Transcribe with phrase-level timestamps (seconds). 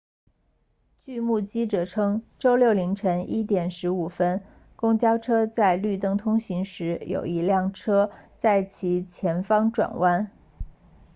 [0.99, 4.41] 据目击者称周六凌晨1点15分
[4.75, 8.09] 公交车在绿灯通行时有一辆车
[8.39, 10.31] 在其前方转弯